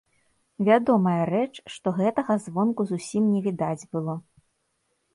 Вядомая 0.69 1.23
рэч, 1.31 1.51
што 1.75 1.87
гэтага 2.01 2.39
звонку 2.49 2.81
зусім 2.95 3.23
не 3.37 3.41
відаць 3.49 3.79
было. 3.93 4.21